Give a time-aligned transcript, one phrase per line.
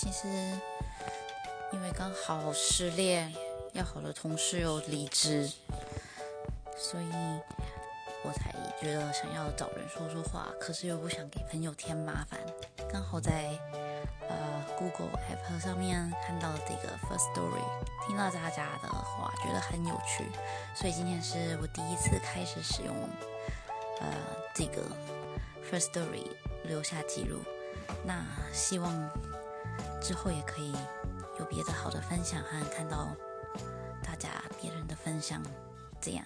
[0.00, 0.28] 其实
[1.72, 3.34] 因为刚好失恋，
[3.72, 5.50] 要好的同事又离职，
[6.76, 7.10] 所以
[8.22, 12.38] 我才觉得想要找人说说话，可是又不想给朋友添麻烦。
[12.88, 13.50] 刚好在
[14.28, 20.24] 呃 Google App 上面看到这个 First Story，听到大家的话，觉得很有趣，
[20.76, 22.94] 所以今天是我第一次开始使用
[24.00, 24.06] 呃
[24.54, 24.80] 这个
[25.68, 26.30] First Story
[26.62, 27.40] 留下记录。
[28.04, 28.92] 那希望
[30.00, 30.72] 之后也可以
[31.38, 33.08] 有别的好的分享和看到
[34.02, 34.30] 大家
[34.60, 35.42] 别人的分享，
[36.00, 36.24] 这样。